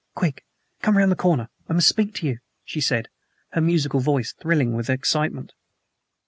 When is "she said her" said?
2.65-3.61